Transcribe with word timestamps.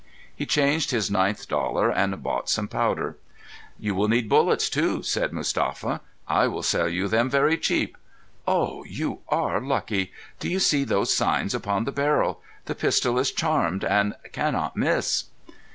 He 0.35 0.47
changed 0.47 0.89
his 0.89 1.11
ninth 1.11 1.47
dollar 1.47 1.91
and 1.91 2.23
bought 2.23 2.49
some 2.49 2.67
powder. 2.67 3.17
"You 3.77 3.93
will 3.93 4.07
need 4.07 4.27
bullets, 4.29 4.67
too," 4.67 5.03
said 5.03 5.31
Mustapha. 5.31 6.01
"I 6.27 6.47
will 6.47 6.63
sell 6.63 6.89
you 6.89 7.07
them 7.07 7.29
very 7.29 7.55
cheap. 7.55 7.95
Oh, 8.47 8.83
you 8.85 9.19
are 9.29 9.61
lucky! 9.61 10.11
Do 10.39 10.49
you 10.49 10.57
see 10.59 10.85
those 10.85 11.13
signs 11.13 11.53
upon 11.53 11.83
the 11.83 11.91
barrel? 11.91 12.41
The 12.65 12.73
pistol 12.73 13.19
is 13.19 13.31
charmed 13.31 13.83
and 13.83 14.15
cannot 14.31 14.75
miss." 14.75 15.25